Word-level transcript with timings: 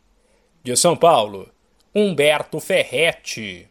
De 0.64 0.78
São 0.78 0.95
Paulo, 0.95 1.50
Humberto 1.95 2.60
Ferretti. 2.60 3.67